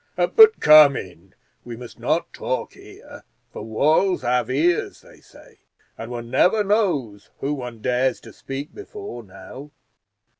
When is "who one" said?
7.37-7.83